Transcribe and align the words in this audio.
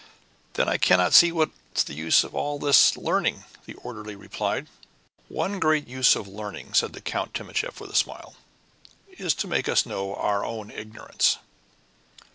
"Then 0.53 0.67
I 0.67 0.77
cannot 0.77 1.13
see 1.13 1.31
what 1.31 1.51
is 1.75 1.83
the 1.83 1.93
use 1.93 2.23
of 2.23 2.33
all 2.33 2.57
this 2.57 2.97
learning," 2.97 3.43
the 3.67 3.75
orderly 3.75 4.15
replied. 4.15 4.65
"One 5.29 5.59
great 5.59 5.87
use 5.87 6.15
of 6.15 6.27
learning," 6.27 6.73
said 6.73 6.99
Count 7.05 7.35
Timascheff 7.35 7.79
with 7.79 7.91
a 7.91 7.95
smile, 7.95 8.33
"is 9.09 9.35
to 9.35 9.47
make 9.47 9.69
us 9.69 9.85
know 9.85 10.15
our 10.15 10.43
own 10.43 10.71
ignorance." 10.71 11.37